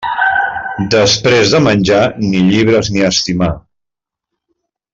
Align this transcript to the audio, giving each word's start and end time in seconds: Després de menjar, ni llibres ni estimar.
Després 0.95 1.51
de 1.55 1.59
menjar, 1.65 1.99
ni 2.31 2.41
llibres 2.47 2.91
ni 2.97 3.05
estimar. 3.11 3.51